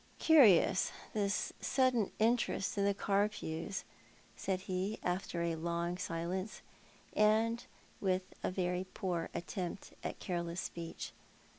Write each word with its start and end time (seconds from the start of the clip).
"Curious, 0.17 0.91
this 1.13 1.53
sudden 1.61 2.11
interest 2.17 2.75
in 2.75 2.85
the 2.85 2.93
Carpews," 2.95 3.83
said 4.35 4.61
he, 4.61 4.97
after 5.03 5.43
a 5.43 5.53
long 5.53 5.95
silence, 5.99 6.63
and 7.15 7.63
with 7.99 8.23
a 8.41 8.49
very 8.49 8.87
poor 8.95 9.29
attempt 9.35 9.93
at 10.03 10.17
careless 10.17 10.59
speech. 10.59 11.13